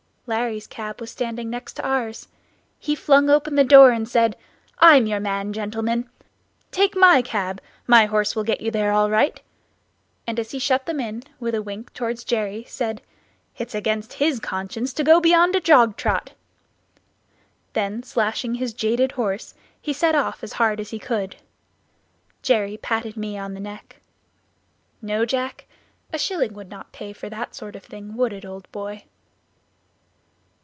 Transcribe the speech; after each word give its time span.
Larry's 0.27 0.65
cab 0.67 1.01
was 1.01 1.11
standing 1.11 1.49
next 1.49 1.73
to 1.73 1.83
ours; 1.85 2.29
he 2.79 2.95
flung 2.95 3.29
open 3.29 3.55
the 3.55 3.65
door, 3.65 3.91
and 3.91 4.07
said, 4.07 4.37
"I'm 4.79 5.05
your 5.05 5.19
man, 5.19 5.51
gentlemen! 5.51 6.09
take 6.71 6.95
my 6.95 7.21
cab, 7.21 7.59
my 7.85 8.05
horse 8.05 8.33
will 8.33 8.45
get 8.45 8.61
you 8.61 8.71
there 8.71 8.93
all 8.93 9.09
right;" 9.09 9.41
and 10.25 10.39
as 10.39 10.51
he 10.51 10.57
shut 10.59 10.85
them 10.85 11.01
in, 11.01 11.23
with 11.41 11.53
a 11.53 11.61
wink 11.61 11.93
toward 11.93 12.25
Jerry, 12.25 12.63
said, 12.65 13.01
"It's 13.57 13.75
against 13.75 14.13
his 14.13 14.39
conscience 14.39 14.93
to 14.93 15.03
go 15.03 15.19
beyond 15.19 15.53
a 15.53 15.59
jog 15.59 15.97
trot." 15.97 16.31
Then 17.73 18.01
slashing 18.01 18.53
his 18.55 18.71
jaded 18.73 19.11
horse, 19.13 19.53
he 19.81 19.91
set 19.91 20.15
off 20.15 20.45
as 20.45 20.53
hard 20.53 20.79
as 20.79 20.91
he 20.91 20.97
could. 20.99 21.35
Jerry 22.41 22.77
patted 22.77 23.17
me 23.17 23.37
on 23.37 23.53
the 23.53 23.59
neck: 23.59 23.97
"No, 25.01 25.25
Jack, 25.25 25.65
a 26.13 26.17
shilling 26.17 26.53
would 26.53 26.69
not 26.69 26.93
pay 26.93 27.11
for 27.11 27.27
that 27.29 27.53
sort 27.53 27.75
of 27.75 27.83
thing, 27.83 28.15
would 28.15 28.31
it, 28.31 28.45
old 28.45 28.71
boy?" 28.71 29.03